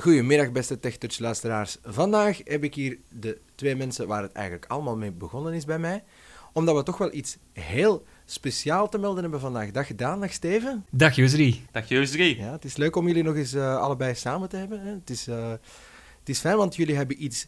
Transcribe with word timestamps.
Goedemiddag, 0.00 0.52
beste 0.52 0.80
TechTouch 0.80 1.18
luisteraars. 1.18 1.76
Vandaag 1.84 2.40
heb 2.44 2.64
ik 2.64 2.74
hier 2.74 2.98
de 3.08 3.40
twee 3.54 3.76
mensen 3.76 4.06
waar 4.06 4.22
het 4.22 4.32
eigenlijk 4.32 4.66
allemaal 4.66 4.96
mee 4.96 5.12
begonnen 5.12 5.52
is 5.52 5.64
bij 5.64 5.78
mij. 5.78 6.04
Omdat 6.52 6.76
we 6.76 6.82
toch 6.82 6.98
wel 6.98 7.14
iets 7.14 7.36
heel 7.52 8.04
speciaal 8.24 8.88
te 8.88 8.98
melden 8.98 9.22
hebben 9.22 9.40
vandaag. 9.40 9.70
Dag 9.70 9.86
gedaan, 9.86 10.20
dag 10.20 10.32
Steven. 10.32 10.84
Dag 10.90 11.14
Jusri. 11.14 11.64
Dag 11.70 11.88
Jusri. 11.88 12.38
Ja, 12.38 12.52
het 12.52 12.64
is 12.64 12.76
leuk 12.76 12.96
om 12.96 13.06
jullie 13.06 13.22
nog 13.22 13.36
eens 13.36 13.54
uh, 13.54 13.76
allebei 13.76 14.14
samen 14.14 14.48
te 14.48 14.56
hebben. 14.56 14.80
Hè. 14.80 14.90
Het, 14.90 15.10
is, 15.10 15.28
uh, 15.28 15.50
het 16.18 16.28
is 16.28 16.38
fijn, 16.38 16.56
want 16.56 16.76
jullie 16.76 16.96
hebben 16.96 17.24
iets 17.24 17.46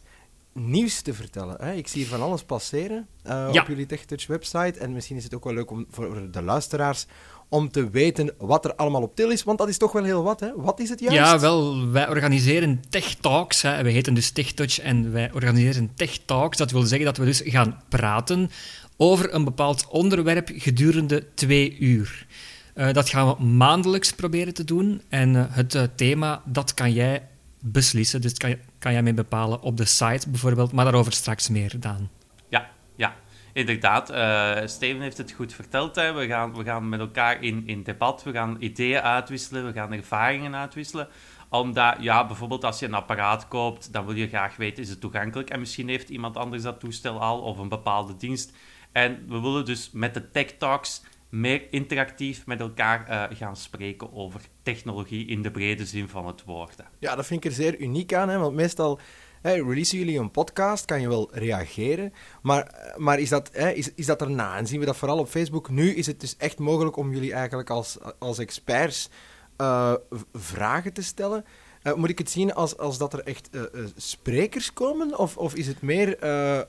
nieuws 0.53 1.01
te 1.01 1.13
vertellen. 1.13 1.55
Hè? 1.59 1.73
Ik 1.73 1.87
zie 1.87 2.01
hier 2.01 2.09
van 2.09 2.21
alles 2.21 2.43
passeren 2.43 3.07
uh, 3.25 3.49
ja. 3.51 3.61
op 3.61 3.67
jullie 3.67 3.85
TechTouch 3.85 4.27
website. 4.27 4.79
En 4.79 4.93
misschien 4.93 5.17
is 5.17 5.23
het 5.23 5.35
ook 5.35 5.43
wel 5.43 5.53
leuk 5.53 5.71
om 5.71 5.85
voor 5.89 6.31
de 6.31 6.41
luisteraars 6.41 7.05
om 7.49 7.71
te 7.71 7.89
weten 7.89 8.33
wat 8.37 8.65
er 8.65 8.75
allemaal 8.75 9.01
op 9.01 9.15
til 9.15 9.31
is. 9.31 9.43
Want 9.43 9.57
dat 9.57 9.69
is 9.69 9.77
toch 9.77 9.91
wel 9.91 10.03
heel 10.03 10.23
wat, 10.23 10.39
hè? 10.39 10.51
Wat 10.55 10.79
is 10.79 10.89
het 10.89 10.99
juist? 10.99 11.15
Ja, 11.15 11.39
wel, 11.39 11.89
wij 11.89 12.09
organiseren 12.09 12.81
Tech 12.89 13.13
Talks. 13.13 13.61
Hè. 13.61 13.83
We 13.83 13.89
heten 13.89 14.13
dus 14.13 14.31
Tech 14.31 14.51
Touch 14.51 14.79
en 14.79 15.11
wij 15.11 15.31
organiseren 15.33 15.91
Tech 15.95 16.17
Talks. 16.25 16.57
Dat 16.57 16.71
wil 16.71 16.81
zeggen 16.81 17.05
dat 17.05 17.17
we 17.17 17.25
dus 17.25 17.41
gaan 17.45 17.81
praten 17.89 18.49
over 18.97 19.33
een 19.33 19.43
bepaald 19.43 19.87
onderwerp 19.89 20.49
gedurende 20.53 21.25
twee 21.33 21.77
uur. 21.77 22.27
Uh, 22.75 22.93
dat 22.93 23.09
gaan 23.09 23.27
we 23.27 23.43
maandelijks 23.43 24.11
proberen 24.11 24.53
te 24.53 24.63
doen. 24.63 25.01
En 25.09 25.33
uh, 25.33 25.43
het 25.49 25.89
thema, 25.95 26.41
dat 26.45 26.73
kan 26.73 26.93
jij 26.93 27.27
beslissen. 27.61 28.21
Dus 28.21 28.33
kan, 28.33 28.55
kan 28.79 28.91
jij 28.91 29.03
mee 29.03 29.13
bepalen 29.13 29.61
op 29.61 29.77
de 29.77 29.85
site 29.85 30.29
bijvoorbeeld. 30.29 30.71
Maar 30.71 30.85
daarover 30.85 31.13
straks 31.13 31.49
meer, 31.49 31.79
Daan. 31.79 32.09
Ja, 32.49 32.69
ja. 32.95 33.15
Inderdaad, 33.53 34.11
uh, 34.11 34.67
Steven 34.67 35.01
heeft 35.01 35.17
het 35.17 35.31
goed 35.31 35.53
verteld. 35.53 35.95
Hè. 35.95 36.13
We, 36.13 36.27
gaan, 36.27 36.55
we 36.55 36.63
gaan 36.63 36.89
met 36.89 36.99
elkaar 36.99 37.43
in, 37.43 37.67
in 37.67 37.83
debat, 37.83 38.23
we 38.23 38.31
gaan 38.31 38.57
ideeën 38.59 39.01
uitwisselen, 39.01 39.65
we 39.65 39.73
gaan 39.73 39.93
ervaringen 39.93 40.55
uitwisselen. 40.55 41.07
Omdat, 41.49 41.95
ja, 41.99 42.27
bijvoorbeeld 42.27 42.63
als 42.63 42.79
je 42.79 42.85
een 42.85 42.93
apparaat 42.93 43.47
koopt, 43.47 43.93
dan 43.93 44.05
wil 44.05 44.15
je 44.15 44.27
graag 44.27 44.55
weten, 44.55 44.83
is 44.83 44.89
het 44.89 45.01
toegankelijk? 45.01 45.49
En 45.49 45.59
misschien 45.59 45.87
heeft 45.87 46.09
iemand 46.09 46.37
anders 46.37 46.63
dat 46.63 46.79
toestel 46.79 47.21
al, 47.21 47.39
of 47.39 47.57
een 47.57 47.69
bepaalde 47.69 48.15
dienst. 48.15 48.53
En 48.91 49.25
we 49.27 49.39
willen 49.39 49.65
dus 49.65 49.89
met 49.91 50.13
de 50.13 50.31
Tech 50.31 50.51
Talks 50.57 51.03
meer 51.29 51.67
interactief 51.69 52.45
met 52.45 52.59
elkaar 52.59 53.09
uh, 53.09 53.37
gaan 53.37 53.55
spreken 53.55 54.13
over 54.13 54.41
technologie 54.63 55.27
in 55.27 55.41
de 55.41 55.51
brede 55.51 55.85
zin 55.85 56.07
van 56.07 56.27
het 56.27 56.43
woord. 56.43 56.75
Ja, 56.99 57.15
dat 57.15 57.25
vind 57.25 57.43
ik 57.43 57.49
er 57.49 57.55
zeer 57.55 57.79
uniek 57.79 58.13
aan, 58.13 58.29
hè, 58.29 58.37
want 58.37 58.55
meestal 58.55 58.99
Hey, 59.41 59.59
releasen 59.59 59.97
jullie 59.97 60.19
een 60.19 60.31
podcast, 60.31 60.85
kan 60.85 61.01
je 61.01 61.07
wel 61.07 61.29
reageren. 61.31 62.13
Maar, 62.41 62.93
maar 62.97 63.19
is, 63.19 63.29
dat, 63.29 63.49
hey, 63.53 63.73
is, 63.73 63.93
is 63.93 64.05
dat 64.05 64.21
erna? 64.21 64.57
En 64.57 64.67
zien 64.67 64.79
we 64.79 64.85
dat 64.85 64.97
vooral 64.97 65.19
op 65.19 65.27
Facebook. 65.27 65.69
Nu 65.69 65.95
is 65.95 66.05
het 66.05 66.19
dus 66.19 66.37
echt 66.37 66.59
mogelijk 66.59 66.97
om 66.97 67.13
jullie 67.13 67.33
eigenlijk 67.33 67.69
als, 67.69 67.97
als 68.19 68.39
experts 68.39 69.09
uh, 69.57 69.93
vragen 70.33 70.93
te 70.93 71.03
stellen. 71.03 71.45
Uh, 71.83 71.93
moet 71.93 72.09
ik 72.09 72.17
het 72.17 72.29
zien 72.29 72.53
als, 72.53 72.77
als 72.77 72.97
dat 72.97 73.13
er 73.13 73.19
echt 73.19 73.49
uh, 73.51 73.61
uh, 73.61 73.85
sprekers 73.95 74.73
komen? 74.73 75.17
Of, 75.17 75.37
of 75.37 75.55
is 75.55 75.67
het 75.67 75.81
meer 75.81 76.23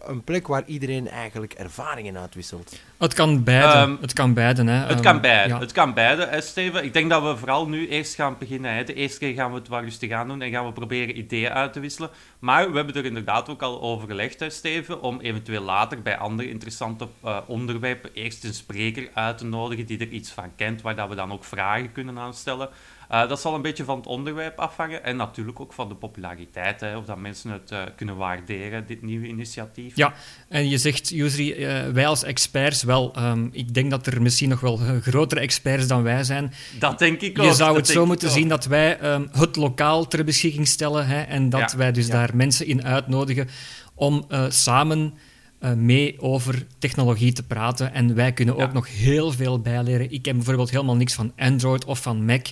een 0.09 0.25
plek 0.25 0.47
waar 0.47 0.63
iedereen 0.67 1.09
eigenlijk 1.09 1.53
ervaringen 1.53 2.19
uitwisselt? 2.19 2.81
Het 2.99 3.15
kan 3.15 3.45
beide. 3.45 3.79
Um, 3.79 3.99
het 4.01 4.13
kan 4.13 4.35
beide, 4.35 4.65
hè. 4.65 4.87
Het 4.87 4.97
um, 4.97 5.03
kan 5.03 5.21
beide. 5.21 5.55
Ja. 5.55 5.61
Het 5.61 5.73
kan 5.73 5.95
beide, 5.95 6.27
hè, 6.27 6.41
Steven. 6.41 6.85
Ik 6.85 6.93
denk 6.93 7.11
dat 7.11 7.23
we 7.23 7.37
vooral 7.37 7.69
nu 7.69 7.89
eerst 7.89 8.15
gaan 8.15 8.37
beginnen. 8.39 8.75
Hè. 8.75 8.85
De 8.85 8.95
eerste 8.95 9.19
keer 9.19 9.35
gaan 9.35 9.53
we 9.53 9.59
het 9.59 9.69
wel 9.69 9.81
rustig 9.81 10.11
aan 10.11 10.29
doen 10.29 10.43
en 10.43 10.51
gaan 10.51 10.67
we 10.67 10.73
proberen 10.73 11.19
ideeën 11.19 11.51
uit 11.51 11.73
te 11.73 11.81
wisselen. 11.81 12.11
Maar 12.39 12.71
we 12.71 12.77
hebben 12.77 12.95
er 12.95 13.05
inderdaad 13.05 13.49
ook 13.49 13.63
al 13.63 13.81
over 13.81 14.09
gelegd, 14.09 14.41
hè, 14.41 14.51
Steven, 14.51 15.03
om 15.03 15.21
eventueel 15.21 15.63
later 15.63 16.03
bij 16.03 16.19
andere 16.19 16.51
interessante 16.51 17.09
onderwerpen 17.47 18.11
eerst 18.15 18.45
een 18.45 18.55
spreker 18.55 19.09
uit 19.15 19.39
te 19.39 19.45
nodigen 19.45 19.87
die 19.87 19.99
er 19.99 20.09
iets 20.09 20.31
van 20.31 20.53
kent, 20.57 20.83
waar 20.83 20.97
dat 20.97 21.09
we 21.09 21.15
dan 21.15 21.33
ook 21.33 21.45
vragen 21.45 21.93
kunnen 21.93 22.19
aanstellen. 22.19 22.69
Uh, 23.13 23.29
dat 23.29 23.41
zal 23.41 23.55
een 23.55 23.63
beetje 23.63 23.85
van 23.85 23.97
het 23.97 24.07
onderwerp 24.07 24.59
afhangen 24.59 25.05
en 25.05 25.17
natuurlijk 25.17 25.61
ook 25.61 25.73
van 25.73 25.89
de 25.89 25.95
populariteit, 25.95 26.81
hè, 26.81 26.97
of 26.97 27.05
dat 27.05 27.19
mensen 27.19 27.51
het 27.51 27.71
uh, 27.71 27.83
kunnen 27.97 28.17
waarderen, 28.17 28.87
dit 28.87 29.03
nieuwe 29.03 29.27
initiatief. 29.27 29.97
Ja, 29.97 30.15
en 30.49 30.69
je 30.69 30.79
zegt, 30.79 31.09
Jusri, 31.09 31.55
uh, 31.55 31.89
wij 31.93 32.07
als 32.07 32.23
experts, 32.23 32.83
wel, 32.83 33.15
um, 33.19 33.49
ik 33.53 33.75
denk 33.75 33.91
dat 33.91 34.07
er 34.07 34.23
misschien 34.23 34.49
nog 34.49 34.61
wel 34.61 34.81
grotere 35.01 35.41
experts 35.41 35.87
dan 35.87 36.03
wij 36.03 36.25
zijn. 36.25 36.53
Dat 36.79 36.99
denk 36.99 37.21
ik 37.21 37.39
ook. 37.39 37.45
Je 37.45 37.53
zou 37.53 37.77
het 37.77 37.89
zo 37.89 38.07
moeten 38.07 38.31
zien 38.31 38.49
dat 38.49 38.65
wij 38.65 39.13
um, 39.13 39.29
het 39.33 39.57
lokaal 39.57 40.07
ter 40.07 40.25
beschikking 40.25 40.69
stellen 40.69 41.07
hè, 41.07 41.21
en 41.21 41.49
dat 41.49 41.71
ja, 41.71 41.77
wij 41.77 41.93
dus 41.93 42.07
ja. 42.07 42.13
daar 42.13 42.37
mensen 42.37 42.67
in 42.67 42.85
uitnodigen 42.85 43.49
om 43.95 44.27
samen 44.49 45.15
uh, 45.61 45.73
mee 45.73 46.21
over 46.21 46.67
technologie 46.79 47.33
te 47.33 47.43
praten. 47.43 47.93
En 47.93 48.15
wij 48.15 48.33
kunnen 48.33 48.57
ja. 48.57 48.63
ook 48.63 48.73
nog 48.73 48.89
heel 48.89 49.33
veel 49.33 49.61
bijleren. 49.61 50.11
Ik 50.11 50.25
heb 50.25 50.35
bijvoorbeeld 50.35 50.71
helemaal 50.71 50.97
niks 50.97 51.15
van 51.15 51.33
Android 51.37 51.85
of 51.85 52.03
van 52.03 52.25
Mac. 52.25 52.47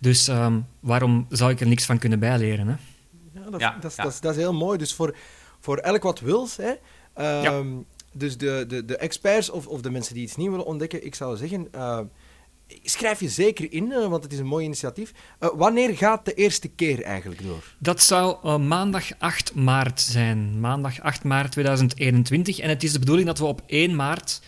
Dus 0.00 0.28
um, 0.28 0.66
waarom 0.80 1.26
zou 1.28 1.50
ik 1.50 1.60
er 1.60 1.66
niks 1.66 1.84
van 1.84 1.98
kunnen 1.98 2.18
bijleren? 2.18 2.66
Hè? 2.68 2.74
Ja, 3.32 3.50
dat, 3.50 3.60
ja, 3.60 3.76
dat, 3.80 3.94
ja. 3.96 4.02
Dat, 4.02 4.18
dat, 4.20 4.32
is 4.32 4.40
heel 4.40 4.54
mooi. 4.54 4.78
Dus 4.78 4.94
voor, 4.94 5.16
voor 5.60 5.76
elk 5.76 6.02
wat 6.02 6.20
wils, 6.20 6.56
hè, 6.56 6.72
um, 7.46 7.84
dus 8.12 8.36
de, 8.36 8.64
de, 8.68 8.84
de 8.84 8.96
experts 8.96 9.50
of, 9.50 9.66
of 9.66 9.80
de 9.80 9.90
mensen 9.90 10.14
die 10.14 10.22
iets 10.22 10.36
nieuw 10.36 10.50
willen 10.50 10.66
ontdekken, 10.66 11.06
ik 11.06 11.14
zou 11.14 11.36
zeggen, 11.36 11.68
uh, 11.74 12.00
schrijf 12.82 13.20
je 13.20 13.28
zeker 13.28 13.72
in, 13.72 13.84
uh, 13.84 14.06
want 14.06 14.22
het 14.22 14.32
is 14.32 14.38
een 14.38 14.46
mooi 14.46 14.64
initiatief. 14.64 15.12
Uh, 15.40 15.48
wanneer 15.54 15.96
gaat 15.96 16.24
de 16.24 16.34
eerste 16.34 16.68
keer 16.68 17.02
eigenlijk 17.02 17.42
door? 17.42 17.74
Dat 17.78 18.02
zou 18.02 18.58
maandag 18.58 19.18
8 19.18 19.54
maart 19.54 20.00
zijn. 20.00 20.60
Maandag 20.60 21.00
8 21.00 21.24
maart 21.24 21.52
2021. 21.52 22.58
En 22.58 22.68
het 22.68 22.82
is 22.82 22.92
de 22.92 22.98
bedoeling 22.98 23.26
dat 23.26 23.38
we 23.38 23.44
op 23.44 23.62
1 23.66 23.96
maart 23.96 24.40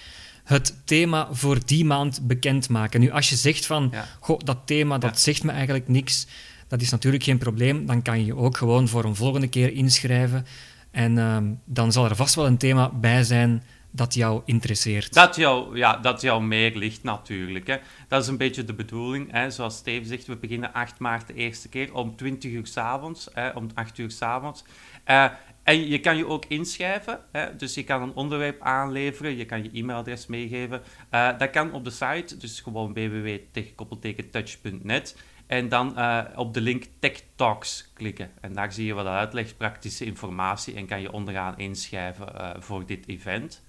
het 0.47 0.75
thema 0.85 1.29
voor 1.31 1.59
die 1.65 1.85
maand 1.85 2.27
bekendmaken. 2.27 3.01
Nu, 3.01 3.11
als 3.11 3.29
je 3.29 3.37
zegt 3.37 3.67
van, 3.67 3.89
ja. 3.93 4.09
goh, 4.21 4.41
dat 4.45 4.59
thema, 4.65 4.99
dat 4.99 5.15
ja. 5.15 5.21
zegt 5.21 5.43
me 5.43 5.53
eigenlijk 5.53 5.89
niks, 5.89 6.27
dat 6.69 6.81
is 6.81 6.91
natuurlijk 6.91 7.25
geen 7.25 7.39
probleem. 7.39 7.87
Dan 7.87 8.03
kan 8.03 8.19
je 8.19 8.25
je 8.25 8.37
ook 8.37 8.57
gewoon 8.57 8.89
voor 8.89 9.05
een 9.05 9.17
volgende 9.17 9.49
keer 9.49 9.73
inschrijven. 9.73 10.47
En 10.91 11.17
uh, 11.17 11.37
dan 11.65 11.93
zal 11.93 12.05
er 12.05 12.17
vast 12.17 12.35
wel 12.35 12.47
een 12.47 12.57
thema 12.57 12.91
bij 12.91 13.25
zijn 13.25 13.63
dat 13.97 14.15
jou 14.15 14.43
interesseert. 14.45 15.15
Dat 15.15 15.37
jou, 15.37 15.77
ja, 15.77 15.97
dat 15.97 16.21
jou 16.21 16.43
meer 16.43 16.77
ligt 16.77 17.03
natuurlijk. 17.03 17.67
Hè. 17.67 17.77
Dat 18.09 18.23
is 18.23 18.29
een 18.29 18.37
beetje 18.37 18.65
de 18.65 18.75
bedoeling. 18.75 19.33
Hè. 19.33 19.51
Zoals 19.51 19.77
Steve 19.77 20.07
zegt, 20.07 20.27
we 20.27 20.37
beginnen 20.37 20.73
8 20.73 20.99
maart 20.99 21.27
de 21.27 21.35
eerste 21.35 21.69
keer 21.69 21.95
om 21.95 22.17
20 22.17 22.53
uur 22.53 22.67
s'avonds. 22.67 23.29
Om 23.55 23.69
8 23.75 23.99
uur 23.99 24.11
s'avonds. 24.11 24.65
Uh, 25.07 25.25
en 25.63 25.89
je 25.89 26.01
kan 26.01 26.17
je 26.17 26.27
ook 26.27 26.45
inschrijven, 26.45 27.21
hè? 27.33 27.57
dus 27.57 27.75
je 27.75 27.85
kan 27.85 28.03
een 28.03 28.15
onderwerp 28.15 28.63
aanleveren, 28.63 29.37
je 29.37 29.45
kan 29.45 29.63
je 29.63 29.71
e-mailadres 29.73 30.27
meegeven. 30.27 30.83
Uh, 31.11 31.39
dat 31.39 31.51
kan 31.51 31.73
op 31.73 31.85
de 31.85 31.91
site, 31.91 32.37
dus 32.37 32.61
gewoon 32.61 32.93
www.techkoppeltekentouch.net. 32.93 35.17
En 35.47 35.69
dan 35.69 35.95
uh, 35.97 36.25
op 36.37 36.55
de 36.55 36.61
link 36.61 36.85
Tech 36.99 37.23
Talks 37.37 37.91
klikken. 37.95 38.31
En 38.41 38.53
daar 38.53 38.73
zie 38.73 38.87
je 38.87 38.95
wat 38.95 39.07
uitleg, 39.07 39.57
praktische 39.57 40.05
informatie 40.05 40.75
en 40.75 40.87
kan 40.87 41.01
je 41.01 41.13
onderaan 41.13 41.59
inschrijven 41.59 42.63
voor 42.63 42.87
dit 42.87 43.09
event. 43.09 43.65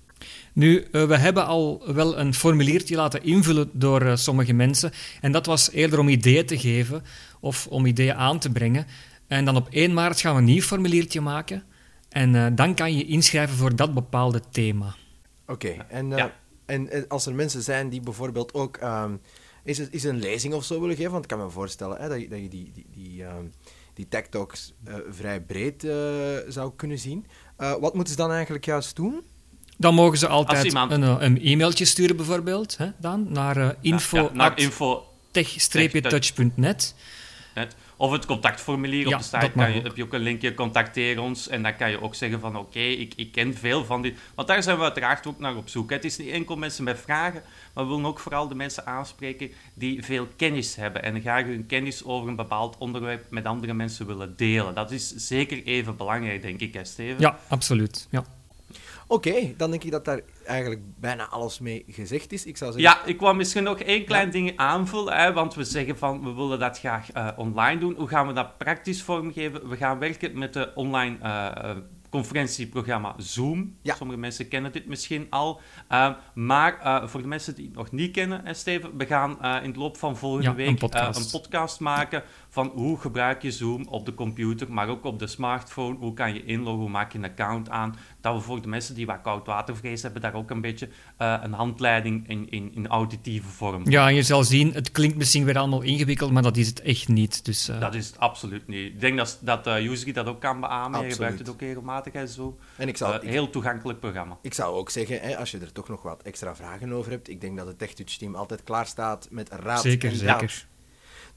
Nu, 0.53 0.87
we 0.91 1.17
hebben 1.17 1.45
al 1.45 1.93
wel 1.93 2.17
een 2.17 2.33
formuliertje 2.33 2.95
laten 2.95 3.23
invullen 3.23 3.69
door 3.73 4.17
sommige 4.17 4.53
mensen. 4.53 4.91
En 5.21 5.31
dat 5.31 5.45
was 5.45 5.71
eerder 5.71 5.99
om 5.99 6.09
ideeën 6.09 6.45
te 6.45 6.59
geven 6.59 7.03
of 7.39 7.67
om 7.67 7.85
ideeën 7.85 8.15
aan 8.15 8.39
te 8.39 8.49
brengen. 8.49 8.85
En 9.27 9.45
dan 9.45 9.55
op 9.55 9.67
1 9.69 9.93
maart 9.93 10.19
gaan 10.19 10.33
we 10.33 10.39
een 10.39 10.45
nieuw 10.45 10.61
formuliertje 10.61 11.21
maken. 11.21 11.63
En 12.09 12.33
uh, 12.33 12.47
dan 12.55 12.75
kan 12.75 12.97
je 12.97 13.05
inschrijven 13.05 13.57
voor 13.57 13.75
dat 13.75 13.93
bepaalde 13.93 14.41
thema. 14.51 14.95
Oké, 15.47 15.67
okay. 15.67 15.85
en, 15.89 16.11
uh, 16.11 16.17
ja. 16.17 16.33
en, 16.65 16.89
en, 16.89 17.07
als 17.07 17.25
er 17.25 17.33
mensen 17.33 17.61
zijn 17.61 17.89
die 17.89 18.01
bijvoorbeeld 18.01 18.53
ook 18.53 18.77
um, 18.83 19.21
is, 19.63 19.79
is 19.79 20.03
een 20.03 20.19
lezing 20.19 20.53
of 20.53 20.63
zo 20.63 20.79
willen 20.79 20.95
geven, 20.95 21.11
want 21.11 21.23
ik 21.23 21.29
kan 21.29 21.39
me 21.39 21.49
voorstellen 21.49 21.97
hè, 21.97 22.09
dat, 22.09 22.21
je, 22.21 22.27
dat 22.27 22.39
je 22.39 22.49
die, 22.49 22.71
die, 22.73 22.85
die, 22.91 23.23
um, 23.23 23.51
die 23.93 24.07
tech 24.07 24.27
talks 24.27 24.73
uh, 24.87 24.95
vrij 25.09 25.41
breed 25.41 25.81
zou 26.47 26.71
kunnen 26.75 26.99
zien. 26.99 27.25
wat 27.57 27.93
moeten 27.93 28.13
ze 28.13 28.19
dan 28.19 28.31
eigenlijk 28.31 28.65
juist 28.65 28.95
doen? 28.95 29.23
Dan 29.77 29.93
mogen 29.93 30.17
ze 30.17 30.27
altijd 30.27 30.65
iemand... 30.65 30.91
een, 30.91 31.23
een 31.23 31.39
e-mailtje 31.41 31.85
sturen 31.85 32.15
bijvoorbeeld, 32.15 32.77
hè, 32.77 32.87
dan, 32.97 33.27
naar 33.29 33.75
info, 33.81 34.17
ja, 34.17 34.29
naar 34.33 34.59
info 34.59 35.07
tech-touch.net. 35.31 36.95
Of 37.99 38.11
het 38.11 38.25
contactformulier 38.25 39.07
ja, 39.07 39.15
op 39.15 39.21
de 39.21 39.27
site 39.27 39.51
kan 39.55 39.73
je, 39.73 39.81
heb 39.81 39.95
je 39.95 40.03
ook 40.03 40.13
een 40.13 40.21
linkje, 40.21 40.53
contacteer 40.53 41.21
ons. 41.21 41.47
En 41.47 41.63
dan 41.63 41.75
kan 41.75 41.89
je 41.89 42.01
ook 42.01 42.15
zeggen 42.15 42.39
van 42.39 42.57
oké, 42.57 42.67
okay, 42.67 42.91
ik, 42.91 43.13
ik 43.15 43.31
ken 43.31 43.55
veel 43.55 43.85
van 43.85 44.01
dit. 44.01 44.17
Want 44.35 44.47
daar 44.47 44.63
zijn 44.63 44.77
we 44.77 44.83
uiteraard 44.83 45.27
ook 45.27 45.39
naar 45.39 45.55
op 45.55 45.69
zoek. 45.69 45.89
Het 45.89 46.05
is 46.05 46.17
niet 46.17 46.29
enkel 46.29 46.55
mensen 46.55 46.83
met 46.83 46.99
vragen, 46.99 47.41
maar 47.73 47.83
we 47.83 47.89
willen 47.89 48.05
ook 48.05 48.19
vooral 48.19 48.47
de 48.47 48.55
mensen 48.55 48.85
aanspreken 48.85 49.51
die 49.73 50.03
veel 50.03 50.27
kennis 50.35 50.75
hebben. 50.75 51.03
En 51.03 51.21
graag 51.21 51.45
hun 51.45 51.65
kennis 51.65 52.03
over 52.03 52.29
een 52.29 52.35
bepaald 52.35 52.77
onderwerp 52.77 53.25
met 53.29 53.45
andere 53.45 53.73
mensen 53.73 54.07
willen 54.07 54.33
delen. 54.35 54.75
Dat 54.75 54.91
is 54.91 55.15
zeker 55.15 55.63
even 55.63 55.97
belangrijk, 55.97 56.41
denk 56.41 56.59
ik, 56.59 56.73
hè 56.73 56.83
Steven? 56.85 57.19
Ja, 57.19 57.39
absoluut. 57.47 58.07
Ja. 58.09 58.23
Oké, 59.09 59.29
okay, 59.29 59.53
dan 59.57 59.69
denk 59.69 59.83
ik 59.83 59.91
dat 59.91 60.05
daar 60.05 60.21
eigenlijk 60.45 60.81
bijna 60.99 61.27
alles 61.27 61.59
mee 61.59 61.83
gezegd 61.87 62.31
is. 62.31 62.45
Ik 62.45 62.57
zou 62.57 62.71
zeggen... 62.71 62.91
Ja, 62.91 63.05
ik 63.05 63.19
wou 63.19 63.35
misschien 63.35 63.63
nog 63.63 63.79
één 63.79 64.05
klein 64.05 64.25
ja. 64.25 64.31
ding 64.31 64.57
aanvullen, 64.57 65.13
hè, 65.13 65.33
want 65.33 65.53
we 65.55 65.63
zeggen 65.63 65.97
van 65.97 66.23
we 66.23 66.33
willen 66.33 66.59
dat 66.59 66.79
graag 66.79 67.15
uh, 67.15 67.27
online 67.35 67.79
doen. 67.79 67.95
Hoe 67.95 68.07
gaan 68.07 68.27
we 68.27 68.33
dat 68.33 68.57
praktisch 68.57 69.03
vormgeven? 69.03 69.69
We 69.69 69.77
gaan 69.77 69.99
werken 69.99 70.37
met 70.37 70.53
de 70.53 70.71
online 70.75 71.17
uh, 71.23 71.69
conferentieprogramma 72.09 73.13
Zoom. 73.17 73.75
Ja. 73.81 73.95
Sommige 73.95 74.19
mensen 74.19 74.47
kennen 74.47 74.71
dit 74.71 74.87
misschien 74.87 75.27
al. 75.29 75.61
Uh, 75.91 76.13
maar 76.33 76.79
uh, 76.83 77.07
voor 77.07 77.21
de 77.21 77.27
mensen 77.27 77.55
die 77.55 77.65
het 77.65 77.75
nog 77.75 77.91
niet 77.91 78.11
kennen, 78.11 78.45
hè, 78.45 78.53
Steven, 78.53 78.97
we 78.97 79.05
gaan 79.05 79.37
uh, 79.41 79.57
in 79.63 79.73
de 79.73 79.79
loop 79.79 79.97
van 79.97 80.17
volgende 80.17 80.49
ja, 80.49 80.55
week 80.55 80.67
een 80.67 80.77
podcast. 80.77 81.33
een 81.33 81.39
podcast 81.39 81.79
maken 81.79 82.23
van 82.57 82.71
hoe 82.75 82.99
gebruik 82.99 83.41
je 83.41 83.51
Zoom 83.51 83.87
op 83.87 84.05
de 84.05 84.13
computer, 84.13 84.71
maar 84.71 84.87
ook 84.87 85.03
op 85.03 85.19
de 85.19 85.27
smartphone. 85.27 85.97
Hoe 85.97 86.13
kan 86.13 86.33
je 86.33 86.43
inloggen, 86.45 86.81
hoe 86.81 86.89
maak 86.89 87.11
je 87.11 87.17
een 87.17 87.23
account 87.23 87.69
aan. 87.69 87.95
Dat 88.21 88.33
we 88.33 88.39
voor 88.39 88.61
de 88.61 88.67
mensen 88.67 88.95
die 88.95 89.05
wat 89.05 89.21
koudwatervrees 89.21 90.01
hebben, 90.01 90.21
daar 90.21 90.33
ook 90.33 90.49
een 90.49 90.61
beetje 90.61 90.89
uh, 91.21 91.39
een 91.41 91.53
handleiding 91.53 92.29
in, 92.29 92.49
in, 92.49 92.71
in 92.75 92.87
auditieve 92.87 93.47
vorm. 93.47 93.89
Ja, 93.89 94.07
en 94.07 94.15
je 94.15 94.23
zal 94.23 94.43
zien, 94.43 94.73
het 94.73 94.91
klinkt 94.91 95.17
misschien 95.17 95.45
weer 95.45 95.57
allemaal 95.57 95.81
ingewikkeld, 95.81 96.31
maar 96.31 96.43
dat 96.43 96.57
is 96.57 96.67
het 96.67 96.81
echt 96.81 97.07
niet. 97.07 97.45
Dus, 97.45 97.69
uh... 97.69 97.79
Dat 97.79 97.95
is 97.95 98.07
het 98.07 98.19
absoluut 98.19 98.67
niet. 98.67 98.93
Ik 98.93 98.99
denk 98.99 99.17
dat, 99.17 99.39
dat 99.41 99.67
uh, 99.67 99.91
Usery 99.91 100.11
dat 100.11 100.27
ook 100.27 100.41
kan 100.41 100.59
beamen. 100.59 101.05
Je 101.05 101.11
gebruikt 101.11 101.39
het 101.39 101.49
ook 101.49 101.61
regelmatig 101.61 102.13
en 102.13 102.27
zo. 102.27 102.57
En 102.75 102.87
ik 102.87 102.97
zal, 102.97 103.19
heel 103.19 103.49
toegankelijk 103.49 103.99
programma. 103.99 104.37
Ik 104.41 104.53
zou 104.53 104.75
ook 104.75 104.89
zeggen, 104.89 105.19
hè, 105.21 105.37
als 105.37 105.51
je 105.51 105.57
er 105.57 105.71
toch 105.71 105.87
nog 105.87 106.01
wat 106.01 106.21
extra 106.21 106.55
vragen 106.55 106.91
over 106.91 107.11
hebt, 107.11 107.29
ik 107.29 107.41
denk 107.41 107.57
dat 107.57 107.67
het 107.67 107.77
TechTouch 107.77 108.17
team 108.17 108.35
altijd 108.35 108.63
klaar 108.63 108.85
staat 108.85 109.27
met 109.31 109.49
raad 109.49 109.81
zeker, 109.81 110.09
en 110.09 110.15
Zeker, 110.15 110.67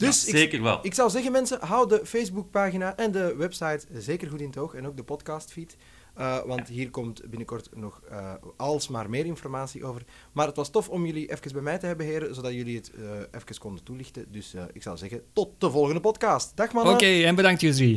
Dus 0.01 0.25
ja, 0.25 0.31
zeker 0.31 0.63
wel. 0.63 0.79
Ik 0.83 0.95
zou 0.95 1.11
zeggen, 1.11 1.33
mensen, 1.33 1.59
hou 1.61 1.89
de 1.89 2.01
Facebookpagina 2.05 2.97
en 2.97 3.13
de 3.13 3.35
website 3.37 3.87
zeker 3.93 4.29
goed 4.29 4.41
in 4.41 4.47
het 4.47 4.59
oog. 4.59 4.75
En 4.75 4.87
ook 4.87 4.97
de 4.97 5.03
podcastfeed. 5.03 5.77
Uh, 6.19 6.39
want 6.45 6.69
ja. 6.69 6.75
hier 6.75 6.91
komt 6.91 7.23
binnenkort 7.29 7.69
nog 7.75 8.03
uh, 8.11 8.35
alsmaar 8.57 9.11
meer 9.11 9.27
informatie 9.27 9.85
over. 9.85 10.03
Maar 10.33 10.47
het 10.47 10.57
was 10.57 10.71
tof 10.71 10.89
om 10.89 11.07
jullie 11.07 11.31
even 11.31 11.53
bij 11.53 11.63
mij 11.63 11.79
te 11.79 11.87
hebben, 11.87 12.07
heren, 12.07 12.35
zodat 12.35 12.53
jullie 12.53 12.77
het 12.77 12.93
uh, 12.99 13.11
even 13.11 13.59
konden 13.59 13.85
toelichten. 13.85 14.27
Dus 14.33 14.55
ik 14.73 14.83
zou 14.83 14.97
zeggen, 14.97 15.23
tot 15.33 15.49
de 15.59 15.71
volgende 15.71 16.01
podcast. 16.01 16.57
Dag 16.57 16.73
mannen. 16.73 16.95
Oké, 16.95 17.05
okay, 17.05 17.25
en 17.25 17.35
bedankt 17.35 17.61
jullie. 17.61 17.89